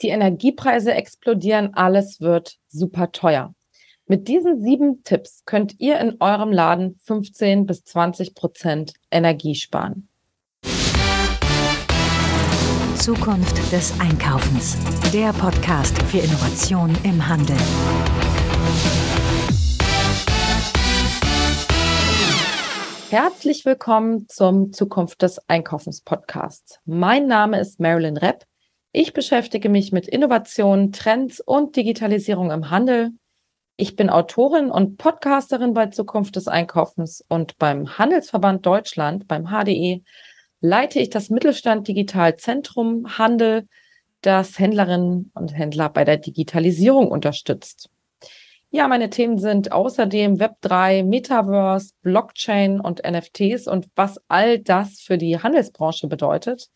Die 0.00 0.10
Energiepreise 0.10 0.94
explodieren, 0.94 1.74
alles 1.74 2.20
wird 2.20 2.54
super 2.68 3.10
teuer. 3.10 3.52
Mit 4.06 4.28
diesen 4.28 4.62
sieben 4.62 5.02
Tipps 5.02 5.42
könnt 5.44 5.80
ihr 5.80 5.98
in 5.98 6.18
eurem 6.20 6.52
Laden 6.52 7.00
15 7.02 7.66
bis 7.66 7.82
20 7.82 8.36
Prozent 8.36 8.92
Energie 9.10 9.56
sparen. 9.56 10.08
Zukunft 12.94 13.72
des 13.72 13.98
Einkaufens. 13.98 14.78
Der 15.12 15.32
Podcast 15.32 16.00
für 16.02 16.18
Innovation 16.18 16.96
im 17.02 17.26
Handel. 17.26 17.56
Herzlich 23.10 23.64
willkommen 23.64 24.28
zum 24.28 24.72
Zukunft 24.72 25.22
des 25.22 25.40
Einkaufens 25.48 26.02
Podcast. 26.02 26.78
Mein 26.84 27.26
Name 27.26 27.58
ist 27.58 27.80
Marilyn 27.80 28.16
Repp. 28.16 28.44
Ich 28.92 29.12
beschäftige 29.12 29.68
mich 29.68 29.92
mit 29.92 30.08
Innovation, 30.08 30.92
Trends 30.92 31.40
und 31.40 31.76
Digitalisierung 31.76 32.50
im 32.50 32.70
Handel. 32.70 33.10
Ich 33.76 33.96
bin 33.96 34.08
Autorin 34.08 34.70
und 34.70 34.96
Podcasterin 34.96 35.74
bei 35.74 35.88
Zukunft 35.88 36.36
des 36.36 36.48
Einkaufens 36.48 37.22
und 37.28 37.58
beim 37.58 37.98
Handelsverband 37.98 38.64
Deutschland, 38.64 39.28
beim 39.28 39.48
HDE, 39.48 40.02
leite 40.62 41.00
ich 41.00 41.10
das 41.10 41.28
Mittelstand 41.28 41.86
Digital 41.86 42.38
Zentrum 42.38 43.18
Handel, 43.18 43.68
das 44.22 44.58
Händlerinnen 44.58 45.32
und 45.34 45.54
Händler 45.54 45.90
bei 45.90 46.04
der 46.04 46.16
Digitalisierung 46.16 47.08
unterstützt. 47.08 47.90
Ja, 48.70 48.88
meine 48.88 49.10
Themen 49.10 49.38
sind 49.38 49.70
außerdem 49.70 50.36
Web3, 50.36 51.04
Metaverse, 51.04 51.92
Blockchain 52.00 52.80
und 52.80 53.02
NFTs 53.06 53.66
und 53.66 53.88
was 53.96 54.18
all 54.28 54.58
das 54.58 55.00
für 55.00 55.18
die 55.18 55.38
Handelsbranche 55.38 56.08
bedeutet. 56.08 56.70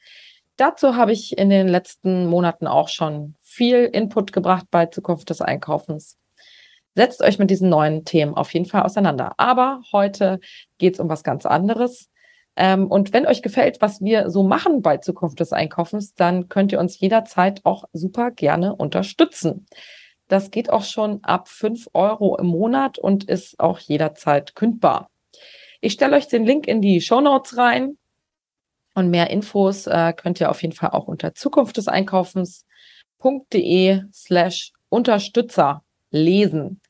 Dazu 0.57 0.97
habe 0.97 1.13
ich 1.13 1.37
in 1.39 1.51
den 1.51 1.69
letzten 1.69 2.27
Monaten 2.27 2.67
auch 2.67 2.89
schon 2.89 3.35
viel 3.41 3.85
Input 3.85 4.33
gebracht 4.33 4.67
bei 4.71 4.87
Zukunft 4.87 5.31
des 5.31 5.41
Einkaufens. 5.41 6.19
Setzt 6.95 7.23
euch 7.23 7.39
mit 7.39 7.51
diesen 7.51 7.71
neuen 7.71 8.05
Themen 8.05 8.35
auf 8.35 8.53
jeden 8.53 8.67
Fall 8.67 8.83
auseinander. 8.83 9.33
Aber 9.39 9.81
heute 9.93 10.41
geht 10.79 10.95
es 10.95 11.01
um 11.01 11.09
was 11.09 11.25
ganz 11.25 11.47
anderes. 11.47 12.11
Ähm, 12.55 12.87
und 12.89 13.15
wenn 13.15 13.27
euch 13.27 13.41
gefällt, 13.41 13.81
was 13.81 14.03
wir 14.03 14.31
so 14.31 14.43
machen 14.43 14.83
bei 14.83 14.99
Zukunft 14.99 15.41
des 15.41 15.53
Einkaufens, 15.53 16.15
dann 16.15 16.49
könnt 16.49 16.71
ihr 16.73 16.81
uns 16.81 17.01
jederzeit 17.01 17.61
auch 17.65 17.85
super 17.95 18.31
gerne 18.31 18.77
unterstützen. 18.77 19.67
Das 20.29 20.51
geht 20.51 20.71
auch 20.71 20.85
schon 20.85 21.25
ab 21.25 21.49
fünf 21.49 21.89
Euro 21.95 22.37
im 22.37 22.47
Monat 22.47 22.99
und 22.99 23.25
ist 23.25 23.59
auch 23.59 23.79
jederzeit 23.79 24.55
kündbar. 24.55 25.11
Ich 25.81 25.95
stelle 25.95 26.17
euch 26.17 26.29
den 26.29 26.45
Link 26.45 26.69
in 26.69 26.81
die 26.81 27.01
Show 27.01 27.21
Notes 27.21 27.57
rein. 27.57 27.97
Und 28.95 29.11
mehr 29.11 29.31
Infos 29.31 29.87
äh, 29.87 30.13
könnt 30.13 30.41
ihr 30.41 30.51
auf 30.51 30.61
jeden 30.63 30.75
Fall 30.75 30.91
auch 30.91 31.07
unter 31.09 31.35
Zukunft 31.35 31.79
des 31.79 31.89
Einkaufens.de 31.89 34.03
slash 34.13 34.73
Unterstützer 34.89 35.83
lesen. 36.11 36.81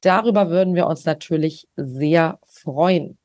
Darüber 0.00 0.50
würden 0.50 0.74
wir 0.74 0.86
uns 0.86 1.04
natürlich 1.04 1.68
sehr 1.76 2.38
freuen. 2.44 3.18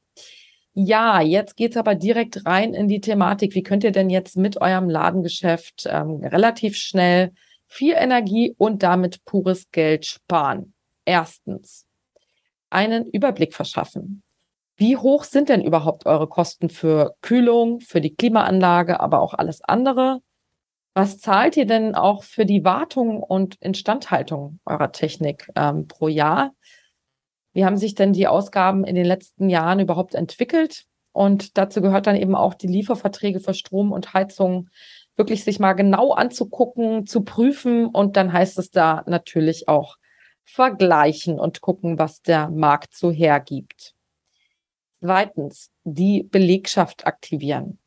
Ja, 0.73 1.21
jetzt 1.21 1.57
geht's 1.57 1.75
aber 1.75 1.95
direkt 1.95 2.45
rein 2.45 2.73
in 2.73 2.87
die 2.87 3.01
Thematik. 3.01 3.53
Wie 3.55 3.63
könnt 3.63 3.83
ihr 3.83 3.91
denn 3.91 4.09
jetzt 4.09 4.37
mit 4.37 4.61
eurem 4.61 4.89
Ladengeschäft 4.89 5.87
ähm, 5.89 6.23
relativ 6.23 6.77
schnell 6.77 7.33
viel 7.67 7.95
Energie 7.97 8.55
und 8.57 8.83
damit 8.83 9.25
pures 9.25 9.69
Geld 9.71 10.05
sparen? 10.05 10.73
Erstens, 11.03 11.85
einen 12.69 13.09
Überblick 13.09 13.55
verschaffen. 13.55 14.23
Wie 14.79 14.95
hoch 14.95 15.25
sind 15.25 15.49
denn 15.49 15.61
überhaupt 15.61 16.05
eure 16.05 16.29
Kosten 16.29 16.69
für 16.69 17.13
Kühlung, 17.21 17.81
für 17.81 17.99
die 17.99 18.15
Klimaanlage, 18.15 19.01
aber 19.01 19.19
auch 19.19 19.33
alles 19.33 19.61
andere? 19.61 20.21
Was 20.93 21.19
zahlt 21.19 21.57
ihr 21.57 21.65
denn 21.65 21.95
auch 21.95 22.23
für 22.23 22.45
die 22.45 22.63
Wartung 22.63 23.21
und 23.21 23.55
Instandhaltung 23.55 24.61
eurer 24.63 24.93
Technik 24.93 25.51
ähm, 25.57 25.89
pro 25.89 26.07
Jahr? 26.07 26.53
Wie 27.51 27.65
haben 27.65 27.75
sich 27.75 27.93
denn 27.93 28.13
die 28.13 28.27
Ausgaben 28.27 28.85
in 28.85 28.95
den 28.95 29.03
letzten 29.03 29.49
Jahren 29.49 29.81
überhaupt 29.81 30.15
entwickelt? 30.15 30.85
Und 31.11 31.57
dazu 31.57 31.81
gehört 31.81 32.07
dann 32.07 32.15
eben 32.15 32.35
auch 32.35 32.53
die 32.53 32.67
Lieferverträge 32.67 33.41
für 33.41 33.53
Strom 33.53 33.91
und 33.91 34.13
Heizung 34.13 34.69
wirklich 35.17 35.43
sich 35.43 35.59
mal 35.59 35.73
genau 35.73 36.13
anzugucken, 36.13 37.05
zu 37.05 37.25
prüfen. 37.25 37.87
Und 37.87 38.15
dann 38.15 38.31
heißt 38.31 38.57
es 38.57 38.71
da 38.71 39.03
natürlich 39.07 39.67
auch 39.67 39.97
vergleichen 40.45 41.37
und 41.37 41.59
gucken, 41.59 41.99
was 41.99 42.21
der 42.21 42.49
Markt 42.49 42.95
so 42.95 43.11
hergibt. 43.11 43.93
Zweitens, 45.01 45.71
die 45.83 46.23
Belegschaft 46.23 47.07
aktivieren. 47.07 47.79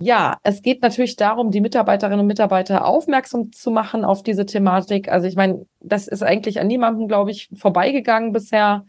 Ja, 0.00 0.38
es 0.44 0.62
geht 0.62 0.82
natürlich 0.82 1.16
darum, 1.16 1.50
die 1.50 1.60
Mitarbeiterinnen 1.60 2.20
und 2.20 2.26
Mitarbeiter 2.28 2.86
aufmerksam 2.86 3.50
zu 3.50 3.72
machen 3.72 4.04
auf 4.04 4.22
diese 4.22 4.46
Thematik. 4.46 5.08
Also 5.10 5.26
ich 5.26 5.34
meine, 5.34 5.66
das 5.80 6.06
ist 6.06 6.22
eigentlich 6.22 6.60
an 6.60 6.68
niemandem, 6.68 7.08
glaube 7.08 7.32
ich, 7.32 7.48
vorbeigegangen 7.56 8.32
bisher. 8.32 8.84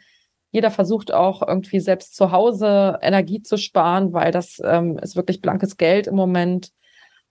Jeder 0.51 0.69
versucht 0.69 1.11
auch 1.11 1.41
irgendwie 1.47 1.79
selbst 1.79 2.15
zu 2.15 2.31
Hause 2.31 2.99
Energie 3.01 3.41
zu 3.41 3.57
sparen, 3.57 4.13
weil 4.13 4.31
das 4.31 4.61
ähm, 4.63 4.99
ist 4.99 5.15
wirklich 5.15 5.41
blankes 5.41 5.77
Geld 5.77 6.05
im 6.05 6.15
Moment. 6.15 6.71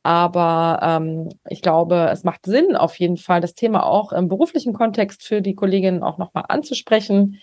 Aber 0.02 0.80
ähm, 0.82 1.28
ich 1.48 1.62
glaube, 1.62 2.08
es 2.10 2.24
macht 2.24 2.46
Sinn, 2.46 2.74
auf 2.74 2.98
jeden 2.98 3.16
Fall 3.16 3.40
das 3.40 3.54
Thema 3.54 3.86
auch 3.86 4.12
im 4.12 4.28
beruflichen 4.28 4.72
Kontext 4.72 5.22
für 5.22 5.40
die 5.40 5.54
Kolleginnen 5.54 6.02
auch 6.02 6.18
nochmal 6.18 6.46
anzusprechen 6.48 7.40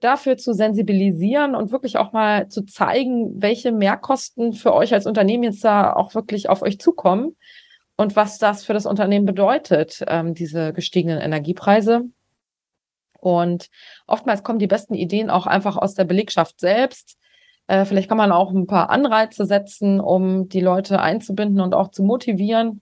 dafür 0.00 0.36
zu 0.36 0.52
sensibilisieren 0.52 1.54
und 1.54 1.72
wirklich 1.72 1.98
auch 1.98 2.12
mal 2.12 2.48
zu 2.48 2.62
zeigen, 2.62 3.40
welche 3.40 3.70
Mehrkosten 3.70 4.54
für 4.54 4.74
euch 4.74 4.92
als 4.94 5.06
Unternehmen 5.06 5.44
jetzt 5.44 5.64
da 5.64 5.92
auch 5.92 6.14
wirklich 6.14 6.48
auf 6.48 6.62
euch 6.62 6.78
zukommen 6.80 7.36
und 7.96 8.16
was 8.16 8.38
das 8.38 8.64
für 8.64 8.72
das 8.72 8.86
Unternehmen 8.86 9.26
bedeutet, 9.26 10.02
ähm, 10.08 10.34
diese 10.34 10.72
gestiegenen 10.72 11.20
Energiepreise. 11.20 12.04
Und 13.20 13.68
oftmals 14.06 14.42
kommen 14.42 14.58
die 14.58 14.66
besten 14.66 14.94
Ideen 14.94 15.28
auch 15.28 15.46
einfach 15.46 15.76
aus 15.76 15.94
der 15.94 16.04
Belegschaft 16.04 16.58
selbst. 16.58 17.18
Äh, 17.66 17.84
vielleicht 17.84 18.08
kann 18.08 18.16
man 18.16 18.32
auch 18.32 18.52
ein 18.52 18.66
paar 18.66 18.88
Anreize 18.88 19.44
setzen, 19.44 20.00
um 20.00 20.48
die 20.48 20.62
Leute 20.62 21.00
einzubinden 21.00 21.60
und 21.60 21.74
auch 21.74 21.90
zu 21.90 22.02
motivieren 22.02 22.80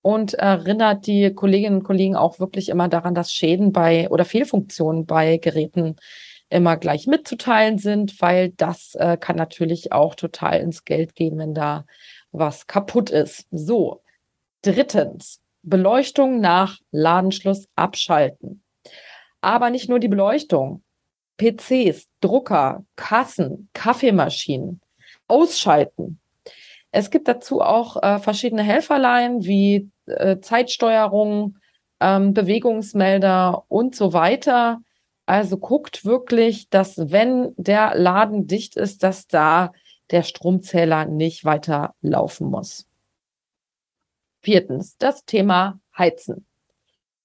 und 0.00 0.34
erinnert 0.34 1.06
die 1.06 1.32
Kolleginnen 1.34 1.78
und 1.78 1.84
Kollegen 1.84 2.16
auch 2.16 2.38
wirklich 2.38 2.68
immer 2.68 2.88
daran, 2.88 3.14
dass 3.14 3.32
Schäden 3.32 3.72
bei 3.72 4.08
oder 4.10 4.24
Fehlfunktionen 4.24 5.06
bei 5.06 5.38
Geräten 5.38 5.96
immer 6.52 6.76
gleich 6.76 7.06
mitzuteilen 7.06 7.78
sind, 7.78 8.20
weil 8.20 8.50
das 8.50 8.94
äh, 8.94 9.16
kann 9.16 9.36
natürlich 9.36 9.92
auch 9.92 10.14
total 10.14 10.60
ins 10.60 10.84
Geld 10.84 11.14
gehen, 11.14 11.38
wenn 11.38 11.54
da 11.54 11.84
was 12.30 12.66
kaputt 12.66 13.10
ist. 13.10 13.46
So, 13.50 14.02
drittens, 14.62 15.40
Beleuchtung 15.62 16.40
nach 16.40 16.78
Ladenschluss 16.90 17.68
abschalten. 17.76 18.62
Aber 19.40 19.70
nicht 19.70 19.88
nur 19.88 19.98
die 19.98 20.08
Beleuchtung. 20.08 20.82
PCs, 21.38 22.08
Drucker, 22.20 22.84
Kassen, 22.94 23.68
Kaffeemaschinen 23.72 24.80
ausschalten. 25.26 26.20
Es 26.90 27.10
gibt 27.10 27.26
dazu 27.26 27.62
auch 27.62 28.00
äh, 28.02 28.18
verschiedene 28.18 28.62
Helferlein 28.62 29.44
wie 29.44 29.90
äh, 30.06 30.38
Zeitsteuerung, 30.40 31.56
ähm, 32.00 32.34
Bewegungsmelder 32.34 33.64
und 33.68 33.96
so 33.96 34.12
weiter 34.12 34.82
also 35.26 35.56
guckt 35.56 36.04
wirklich, 36.04 36.68
dass 36.68 36.96
wenn 36.98 37.54
der 37.56 37.94
Laden 37.94 38.46
dicht 38.46 38.76
ist, 38.76 39.02
dass 39.02 39.26
da 39.26 39.72
der 40.10 40.22
Stromzähler 40.22 41.06
nicht 41.06 41.44
weiter 41.44 41.94
laufen 42.02 42.48
muss. 42.50 42.86
Viertens, 44.40 44.96
das 44.98 45.24
Thema 45.24 45.80
Heizen. 45.96 46.46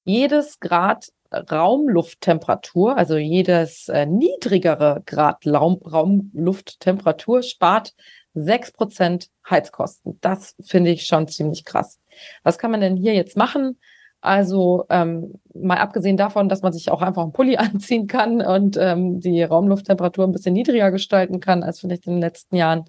Jedes 0.03 0.59
Grad 0.59 1.11
Raumlufttemperatur, 1.31 2.95
also 2.95 3.17
jedes 3.17 3.89
äh, 3.89 4.05
niedrigere 4.05 5.03
Grad 5.05 5.45
Raum, 5.45 5.81
Raumlufttemperatur 5.83 7.43
spart 7.43 7.93
6% 8.35 9.29
Heizkosten. 9.49 10.19
Das 10.21 10.55
finde 10.63 10.91
ich 10.91 11.05
schon 11.05 11.27
ziemlich 11.27 11.65
krass. 11.65 11.99
Was 12.43 12.57
kann 12.57 12.71
man 12.71 12.81
denn 12.81 12.95
hier 12.95 13.13
jetzt 13.13 13.35
machen? 13.35 13.79
Also 14.27 14.85
ähm, 14.89 15.35
mal 15.53 15.77
abgesehen 15.77 16.17
davon, 16.17 16.49
dass 16.49 16.61
man 16.61 16.73
sich 16.73 16.91
auch 16.91 17.01
einfach 17.01 17.23
einen 17.23 17.31
Pulli 17.31 17.55
anziehen 17.57 18.07
kann 18.07 18.41
und 18.41 18.77
ähm, 18.77 19.21
die 19.21 19.41
Raumlufttemperatur 19.41 20.25
ein 20.25 20.33
bisschen 20.33 20.53
niedriger 20.53 20.91
gestalten 20.91 21.39
kann 21.39 21.63
als 21.63 21.79
vielleicht 21.79 22.07
in 22.07 22.13
den 22.13 22.21
letzten 22.21 22.57
Jahren. 22.57 22.85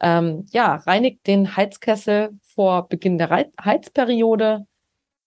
Ähm, 0.00 0.44
ja, 0.50 0.76
reinigt 0.76 1.26
den 1.26 1.56
Heizkessel 1.56 2.30
vor 2.42 2.88
Beginn 2.88 3.16
der 3.16 3.30
Heizperiode. 3.64 4.66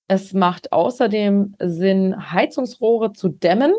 Es 0.08 0.34
macht 0.34 0.72
außerdem 0.72 1.56
Sinn, 1.60 2.32
Heizungsrohre 2.32 3.14
zu 3.14 3.30
dämmen. 3.30 3.74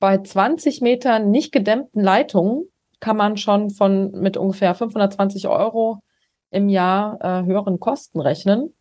Bei 0.00 0.18
20 0.18 0.80
Metern 0.80 1.30
nicht 1.30 1.52
gedämmten 1.52 2.02
Leitungen 2.02 2.64
kann 2.98 3.16
man 3.16 3.36
schon 3.36 3.70
von 3.70 4.10
mit 4.10 4.36
ungefähr 4.36 4.74
520 4.74 5.46
Euro 5.46 6.02
im 6.50 6.68
Jahr 6.68 7.18
äh, 7.22 7.44
höheren 7.44 7.78
Kosten 7.78 8.20
rechnen. 8.20 8.74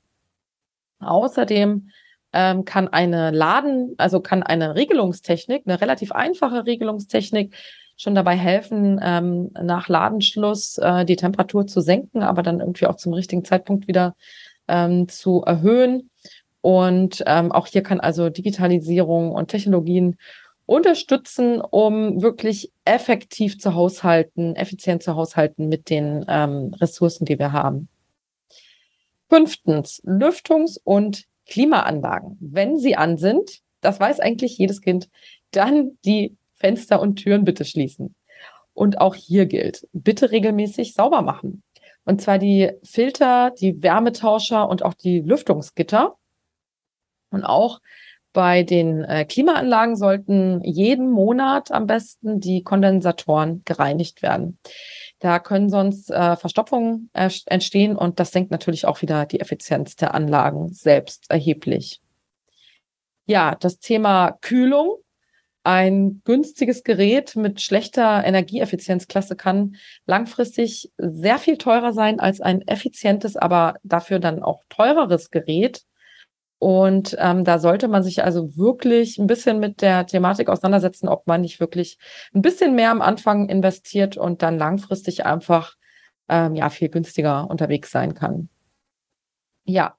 Außerdem 0.99 1.89
ähm, 2.33 2.65
kann 2.65 2.87
eine 2.87 3.31
Laden, 3.31 3.95
also 3.97 4.19
kann 4.19 4.43
eine 4.43 4.75
Regelungstechnik, 4.75 5.63
eine 5.65 5.81
relativ 5.81 6.11
einfache 6.11 6.65
Regelungstechnik 6.65 7.55
schon 7.97 8.15
dabei 8.15 8.37
helfen, 8.37 8.99
ähm, 9.03 9.51
nach 9.61 9.89
Ladenschluss 9.89 10.77
äh, 10.77 11.05
die 11.05 11.17
Temperatur 11.17 11.67
zu 11.67 11.81
senken, 11.81 12.23
aber 12.23 12.43
dann 12.43 12.61
irgendwie 12.61 12.85
auch 12.85 12.95
zum 12.95 13.13
richtigen 13.13 13.43
Zeitpunkt 13.43 13.87
wieder 13.87 14.15
ähm, 14.67 15.09
zu 15.09 15.41
erhöhen. 15.41 16.09
Und 16.61 17.23
ähm, 17.25 17.51
auch 17.51 17.67
hier 17.67 17.83
kann 17.83 17.99
also 17.99 18.29
Digitalisierung 18.29 19.31
und 19.31 19.49
Technologien 19.49 20.17
unterstützen, 20.65 21.61
um 21.61 22.21
wirklich 22.21 22.71
effektiv 22.85 23.59
zu 23.59 23.73
haushalten, 23.73 24.55
effizient 24.55 25.01
zu 25.03 25.15
haushalten 25.15 25.67
mit 25.67 25.89
den 25.89 26.25
ähm, 26.27 26.73
Ressourcen, 26.79 27.25
die 27.25 27.39
wir 27.39 27.51
haben. 27.51 27.89
Fünftens, 29.29 30.01
Lüftungs- 30.05 30.79
und 30.83 31.25
Klimaanlagen. 31.45 32.37
Wenn 32.39 32.77
sie 32.77 32.95
an 32.95 33.17
sind, 33.17 33.59
das 33.81 33.99
weiß 33.99 34.19
eigentlich 34.19 34.57
jedes 34.57 34.81
Kind, 34.81 35.09
dann 35.51 35.97
die 36.05 36.35
Fenster 36.55 36.99
und 36.99 37.15
Türen 37.17 37.45
bitte 37.45 37.65
schließen. 37.65 38.15
Und 38.73 39.01
auch 39.01 39.15
hier 39.15 39.45
gilt, 39.45 39.87
bitte 39.93 40.31
regelmäßig 40.31 40.93
sauber 40.93 41.21
machen. 41.21 41.63
Und 42.05 42.21
zwar 42.21 42.39
die 42.39 42.71
Filter, 42.83 43.51
die 43.51 43.81
Wärmetauscher 43.81 44.67
und 44.67 44.83
auch 44.83 44.93
die 44.93 45.19
Lüftungsgitter. 45.19 46.15
Und 47.29 47.43
auch 47.43 47.79
bei 48.31 48.63
den 48.63 49.03
äh, 49.03 49.25
Klimaanlagen 49.25 49.95
sollten 49.95 50.61
jeden 50.63 51.09
Monat 51.09 51.71
am 51.71 51.87
besten 51.87 52.39
die 52.39 52.63
Kondensatoren 52.63 53.63
gereinigt 53.65 54.21
werden. 54.21 54.59
Da 55.19 55.39
können 55.39 55.69
sonst 55.69 56.09
äh, 56.09 56.35
Verstopfungen 56.37 57.09
äh, 57.13 57.29
entstehen 57.45 57.95
und 57.97 58.19
das 58.19 58.31
senkt 58.31 58.51
natürlich 58.51 58.85
auch 58.85 59.01
wieder 59.01 59.25
die 59.25 59.41
Effizienz 59.41 59.95
der 59.95 60.13
Anlagen 60.13 60.71
selbst 60.73 61.29
erheblich. 61.29 62.01
Ja, 63.25 63.55
das 63.55 63.79
Thema 63.79 64.31
Kühlung. 64.41 64.97
Ein 65.63 66.21
günstiges 66.23 66.83
Gerät 66.83 67.35
mit 67.35 67.61
schlechter 67.61 68.23
Energieeffizienzklasse 68.23 69.35
kann 69.35 69.75
langfristig 70.05 70.91
sehr 70.97 71.37
viel 71.37 71.57
teurer 71.57 71.91
sein 71.91 72.21
als 72.21 72.39
ein 72.39 72.65
effizientes, 72.65 73.35
aber 73.35 73.75
dafür 73.83 74.19
dann 74.19 74.41
auch 74.41 74.63
teureres 74.69 75.31
Gerät. 75.31 75.83
Und 76.59 77.15
ähm, 77.19 77.45
da 77.45 77.57
sollte 77.57 77.87
man 77.87 78.03
sich 78.03 78.23
also 78.23 78.57
wirklich 78.57 79.17
ein 79.17 79.27
bisschen 79.27 79.59
mit 79.59 79.81
der 79.81 80.05
Thematik 80.05 80.49
auseinandersetzen, 80.49 81.07
ob 81.07 81.25
man 81.25 81.39
nicht 81.41 81.61
wirklich 81.61 81.97
ein 82.33 82.41
bisschen 82.41 82.75
mehr 82.75 82.91
am 82.91 83.01
Anfang 83.01 83.47
investiert 83.47 84.17
und 84.17 84.41
dann 84.41 84.57
langfristig 84.57 85.25
einfach 85.25 85.75
ähm, 86.27 86.55
ja 86.55 86.69
viel 86.69 86.89
günstiger 86.89 87.49
unterwegs 87.49 87.91
sein 87.91 88.13
kann. 88.13 88.49
Ja, 89.63 89.95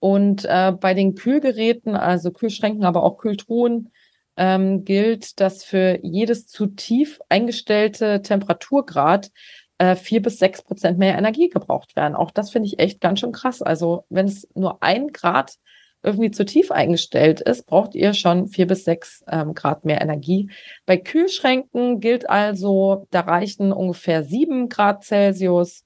und 0.00 0.44
äh, 0.46 0.72
bei 0.72 0.94
den 0.94 1.14
Kühlgeräten, 1.14 1.94
also 1.94 2.32
Kühlschränken, 2.32 2.84
aber 2.84 3.04
auch 3.04 3.18
Kühltruhen, 3.18 3.92
ähm, 4.36 4.84
gilt, 4.84 5.38
dass 5.38 5.62
für 5.62 6.00
jedes 6.02 6.46
zu 6.46 6.66
tief 6.66 7.20
eingestellte 7.28 8.22
Temperaturgrad 8.22 9.30
äh, 9.78 9.94
vier 9.94 10.22
bis 10.22 10.38
sechs 10.38 10.62
Prozent 10.62 10.98
mehr 10.98 11.16
Energie 11.16 11.50
gebraucht 11.50 11.94
werden. 11.94 12.16
Auch 12.16 12.30
das 12.30 12.50
finde 12.50 12.66
ich 12.66 12.78
echt 12.78 13.00
ganz 13.00 13.20
schön 13.20 13.32
krass. 13.32 13.62
Also 13.62 14.04
wenn 14.08 14.26
es 14.26 14.48
nur 14.54 14.82
ein 14.82 15.08
Grad 15.08 15.56
irgendwie 16.02 16.30
zu 16.30 16.44
tief 16.44 16.70
eingestellt 16.70 17.40
ist, 17.40 17.66
braucht 17.66 17.94
ihr 17.94 18.14
schon 18.14 18.48
vier 18.48 18.66
bis 18.66 18.84
sechs 18.84 19.24
ähm, 19.28 19.54
Grad 19.54 19.84
mehr 19.84 20.00
Energie. 20.00 20.50
Bei 20.86 20.96
Kühlschränken 20.96 22.00
gilt 22.00 22.28
also, 22.28 23.06
da 23.10 23.20
reichen 23.20 23.72
ungefähr 23.72 24.24
sieben 24.24 24.68
Grad 24.68 25.04
Celsius 25.04 25.84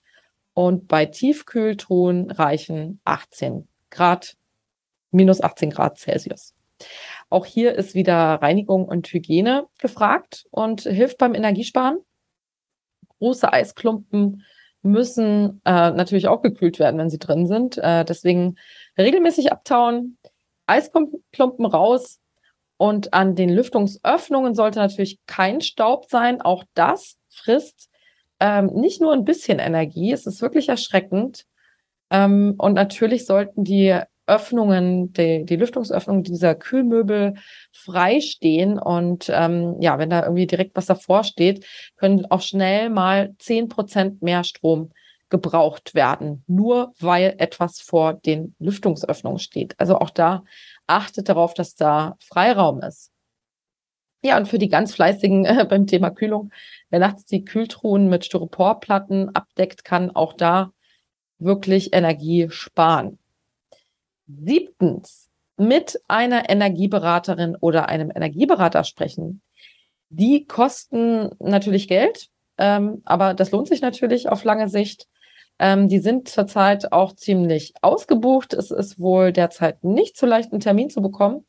und 0.53 0.87
bei 0.87 1.07
Tiefkühltruhen 1.07 2.31
reichen 2.31 3.01
18 3.05 3.67
Grad, 3.91 4.37
minus 5.11 5.41
18 5.41 5.71
Grad 5.71 5.99
Celsius. 5.99 6.55
Auch 7.29 7.47
hier 7.47 7.75
ist 7.75 7.95
wieder 7.95 8.15
Reinigung 8.15 8.85
und 8.87 9.09
Hygiene 9.09 9.67
gefragt 9.79 10.47
und 10.51 10.83
hilft 10.83 11.19
beim 11.19 11.35
Energiesparen. 11.35 11.99
Große 13.19 13.53
Eisklumpen 13.53 14.45
müssen 14.85 15.61
äh, 15.65 15.91
natürlich 15.91 16.29
auch 16.29 16.43
gekühlt 16.43 16.79
werden, 16.79 16.99
wenn 16.99 17.11
sie 17.11 17.19
drin 17.19 17.47
sind. 17.47 17.79
Äh, 17.79 18.05
deswegen 18.05 18.57
regelmäßig 18.99 19.51
abtauen, 19.51 20.19
Eisklumpen 20.67 21.67
raus 21.67 22.21
und 22.77 23.15
an 23.15 23.35
den 23.35 23.49
Lüftungsöffnungen 23.49 24.55
sollte 24.55 24.79
natürlich 24.79 25.19
kein 25.27 25.61
Staub 25.61 26.07
sein. 26.11 26.41
Auch 26.43 26.65
das 26.75 27.17
frisst 27.29 27.89
ähm, 28.41 28.67
nicht 28.67 29.01
nur 29.01 29.13
ein 29.13 29.25
bisschen 29.25 29.59
Energie, 29.59 30.13
es 30.13 30.27
ist 30.27 30.43
wirklich 30.43 30.69
erschreckend. 30.69 31.47
Ähm, 32.11 32.55
und 32.59 32.75
natürlich 32.75 33.27
sollten 33.27 33.65
die 33.65 33.99
Öffnungen, 34.26 35.12
die, 35.12 35.44
die 35.44 35.56
Lüftungsöffnungen 35.56 36.23
dieser 36.23 36.55
Kühlmöbel 36.55 37.35
frei 37.73 38.21
stehen. 38.21 38.79
Und 38.79 39.31
ähm, 39.32 39.76
ja, 39.81 39.99
wenn 39.99 40.11
da 40.11 40.23
irgendwie 40.23 40.47
direkt 40.47 40.76
was 40.76 40.87
davor 40.87 41.25
steht, 41.25 41.67
können 41.97 42.26
auch 42.31 42.41
schnell 42.41 42.91
mal 42.91 43.35
zehn 43.38 43.69
Prozent 43.69 44.23
mehr 44.23 44.44
Strom 44.44 44.91
gebraucht 45.31 45.94
werden, 45.94 46.44
nur 46.47 46.93
weil 47.00 47.35
etwas 47.38 47.81
vor 47.81 48.15
den 48.15 48.55
Lüftungsöffnungen 48.59 49.38
steht. 49.38 49.75
Also 49.79 49.99
auch 49.99 50.11
da 50.11 50.44
achtet 50.87 51.29
darauf, 51.29 51.55
dass 51.55 51.75
da 51.75 52.17
Freiraum 52.20 52.81
ist. 52.82 53.11
Ja, 54.23 54.38
und 54.38 54.49
für 54.49 54.59
die 54.59 54.69
ganz 54.69 54.94
fleißigen 54.94 55.44
äh, 55.44 55.67
beim 55.69 55.87
Thema 55.87 56.11
Kühlung, 56.11 56.50
wer 56.88 56.99
nachts 56.99 57.27
die 57.27 57.44
Kühltruhen 57.44 58.09
mit 58.09 58.25
Styroporplatten 58.25 59.35
abdeckt, 59.35 59.85
kann 59.85 60.11
auch 60.11 60.32
da 60.32 60.73
wirklich 61.38 61.93
Energie 61.93 62.49
sparen. 62.50 63.19
Siebtens, 64.26 65.29
mit 65.56 66.00
einer 66.09 66.50
Energieberaterin 66.50 67.56
oder 67.61 67.88
einem 67.88 68.11
Energieberater 68.15 68.85
sprechen. 68.85 69.43
Die 70.09 70.47
kosten 70.47 71.31
natürlich 71.38 71.88
Geld, 71.88 72.29
ähm, 72.59 73.03
aber 73.05 73.35
das 73.35 73.50
lohnt 73.50 73.69
sich 73.69 73.81
natürlich 73.81 74.29
auf 74.29 74.44
lange 74.44 74.69
Sicht. 74.69 75.06
Ähm, 75.59 75.88
die 75.88 76.00
sind 76.00 76.29
zurzeit 76.29 76.93
auch 76.93 77.15
ziemlich 77.15 77.75
ausgebucht. 77.82 78.53
Es 78.55 78.71
ist 78.71 78.99
wohl 78.99 79.32
derzeit 79.32 79.85
nicht 79.85 80.17
so 80.17 80.27
leicht, 80.27 80.53
einen 80.53 80.61
Termin 80.61 80.91
zu 80.91 81.00
bekommen. 81.00 81.44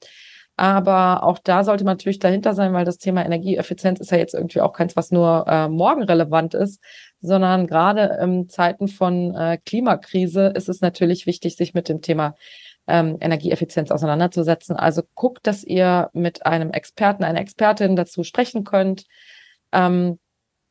Aber 0.57 1.24
auch 1.24 1.38
da 1.39 1.66
sollte 1.66 1.83
man 1.83 1.94
natürlich 1.94 2.19
dahinter 2.19 2.54
sein, 2.54 2.71
weil 2.71 2.86
das 2.86 2.98
Thema 2.98 3.25
Energieeffizienz 3.25 4.00
ist 4.00 4.12
ja 4.12 4.18
jetzt 4.18 4.33
irgendwie 4.33 4.62
auch 4.62 4.71
keins, 4.71 4.95
was 4.95 5.12
nur 5.12 5.45
äh, 5.48 5.68
morgen 5.68 6.04
relevant 6.04 6.54
ist, 6.54 6.81
sondern 7.19 7.68
gerade 7.68 8.18
in 8.21 8.48
Zeiten 8.48 8.88
von 8.88 9.36
äh, 9.36 9.57
Klimakrise 9.66 10.54
ist 10.56 10.69
es 10.69 10.80
natürlich 10.80 11.25
wichtig, 11.25 11.57
sich 11.57 11.74
mit 11.74 11.89
dem 11.89 12.01
Thema 12.01 12.36
ähm, 12.88 13.18
Energieeffizienz 13.20 13.92
auseinanderzusetzen. 13.92 14.76
Also 14.76 15.04
guckt, 15.16 15.48
dass 15.48 15.64
ihr 15.64 16.10
mit 16.14 16.46
einem 16.46 16.72
Experten, 16.72 17.24
einer 17.24 17.40
Expertin 17.40 17.96
dazu 17.96 18.24
sprechen 18.24 18.64
könnt. 18.64 19.06
Ähm, 19.72 20.20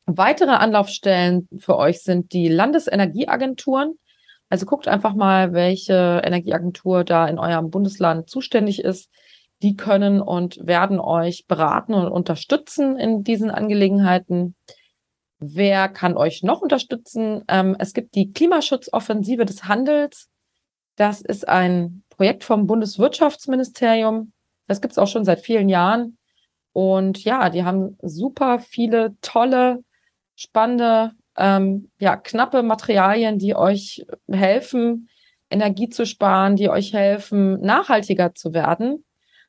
weitere 0.05 0.51
Anlaufstellen 0.51 1.47
für 1.57 1.77
euch 1.77 2.01
sind 2.01 2.33
die 2.33 2.47
Landesenergieagenturen. 2.47 3.97
Also 4.49 4.65
guckt 4.65 4.87
einfach 4.87 5.15
mal, 5.15 5.53
welche 5.53 6.21
Energieagentur 6.23 7.03
da 7.03 7.27
in 7.27 7.39
eurem 7.39 7.69
Bundesland 7.69 8.29
zuständig 8.29 8.79
ist. 8.79 9.09
Die 9.61 9.75
können 9.75 10.21
und 10.21 10.59
werden 10.65 10.99
euch 10.99 11.45
beraten 11.47 11.93
und 11.93 12.07
unterstützen 12.07 12.97
in 12.97 13.23
diesen 13.23 13.49
Angelegenheiten. 13.49 14.55
Wer 15.39 15.89
kann 15.89 16.15
euch 16.15 16.43
noch 16.43 16.61
unterstützen? 16.61 17.43
Ähm, 17.47 17.75
es 17.79 17.93
gibt 17.93 18.15
die 18.15 18.31
Klimaschutzoffensive 18.31 19.45
des 19.45 19.65
Handels. 19.65 20.29
Das 20.95 21.21
ist 21.21 21.47
ein 21.47 22.03
Projekt 22.15 22.43
vom 22.43 22.67
Bundeswirtschaftsministerium. 22.67 24.31
Das 24.67 24.81
gibt 24.81 24.93
es 24.93 24.97
auch 24.97 25.07
schon 25.07 25.25
seit 25.25 25.41
vielen 25.41 25.69
Jahren. 25.69 26.17
Und 26.73 27.23
ja, 27.23 27.49
die 27.49 27.63
haben 27.63 27.97
super 28.01 28.59
viele 28.59 29.15
tolle, 29.21 29.83
spannende, 30.35 31.11
ähm, 31.37 31.89
ja, 31.99 32.17
knappe 32.17 32.63
Materialien, 32.63 33.39
die 33.39 33.55
euch 33.55 34.05
helfen, 34.29 35.09
Energie 35.49 35.89
zu 35.89 36.05
sparen, 36.05 36.55
die 36.55 36.69
euch 36.69 36.93
helfen, 36.93 37.61
nachhaltiger 37.61 38.35
zu 38.35 38.53
werden. 38.53 39.05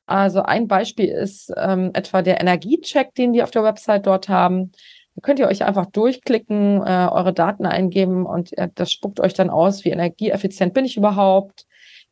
Also 0.07 0.43
ein 0.43 0.69
Beispiel 0.69 1.09
ist 1.09 1.53
ähm, 1.57 1.91
etwa 1.95 2.23
der 2.23 2.41
Energiecheck, 2.41 3.15
den 3.15 3.33
die 3.33 3.43
auf 3.43 3.51
der 3.51 3.65
Website 3.65 4.07
dort 4.07 4.29
haben. 4.29 4.71
Da 5.17 5.23
könnt 5.23 5.41
ihr 5.41 5.49
euch 5.49 5.65
einfach 5.65 5.87
durchklicken, 5.87 6.83
äh, 6.87 7.09
eure 7.11 7.33
Daten 7.33 7.67
eingeben 7.67 8.25
und 8.27 8.57
äh, 8.57 8.69
das 8.75 8.93
spuckt 8.93 9.19
euch 9.19 9.35
dann 9.35 9.51
aus, 9.51 9.85
wie 9.85 9.91
energieeffizient 9.91 10.75
bin 10.75 10.85
ich 10.85 10.97
überhaupt, 10.97 11.67